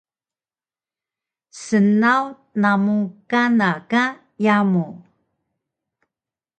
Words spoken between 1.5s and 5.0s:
snaw namu kana ka yamu